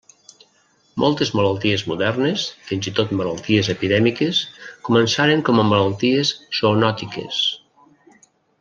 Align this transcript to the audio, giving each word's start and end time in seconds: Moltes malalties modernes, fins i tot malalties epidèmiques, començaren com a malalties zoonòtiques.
Moltes 1.01 1.31
malalties 1.39 1.83
modernes, 1.91 2.45
fins 2.69 2.89
i 2.91 2.95
tot 3.01 3.13
malalties 3.19 3.69
epidèmiques, 3.75 4.41
començaren 4.89 5.45
com 5.51 5.61
a 5.61 5.67
malalties 5.75 6.33
zoonòtiques. 6.63 7.45